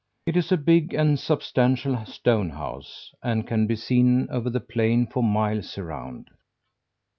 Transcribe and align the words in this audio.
It 0.25 0.35
is 0.35 0.51
a 0.51 0.57
big 0.57 0.95
and 0.95 1.19
substantial 1.19 2.03
stone 2.07 2.49
house; 2.49 3.13
and 3.21 3.45
can 3.45 3.67
be 3.67 3.75
seen 3.75 4.27
over 4.31 4.49
the 4.49 4.59
plain 4.59 5.05
for 5.05 5.21
miles 5.21 5.77
around. 5.77 6.31